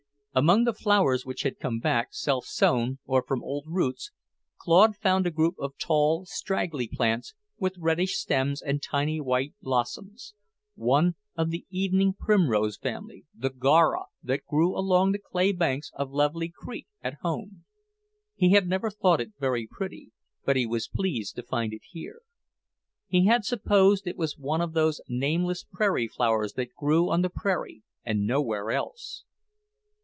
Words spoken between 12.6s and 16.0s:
family, the Gaura, that grew along the clay banks